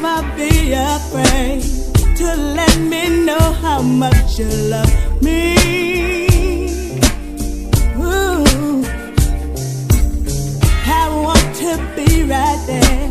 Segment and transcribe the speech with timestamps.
[0.00, 1.62] never be afraid
[2.16, 6.26] to let me know how much you love me.
[7.96, 8.84] Ooh.
[10.86, 13.10] I want to be right there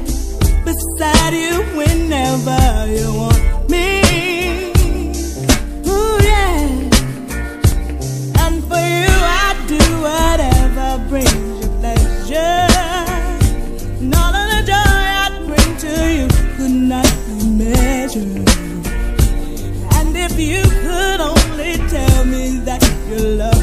[0.63, 3.56] beside you whenever you want.
[18.17, 18.45] true.
[19.97, 23.56] And if you could only tell me that you love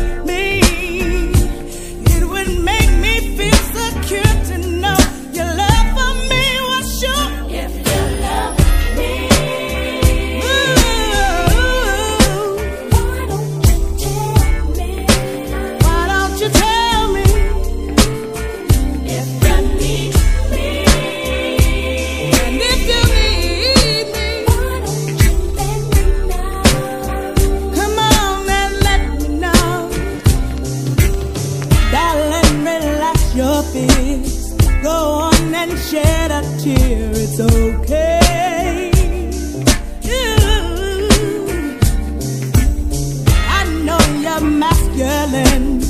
[36.65, 38.91] cheer, it's okay.
[40.01, 40.25] You,
[43.59, 45.81] I know you're masculine,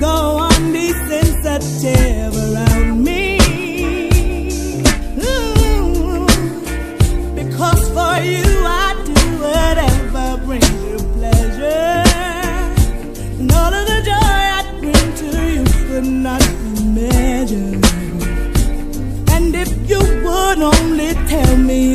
[0.00, 0.14] go
[0.48, 3.15] on, be sensitive around me.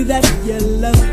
[0.04, 1.11] that you love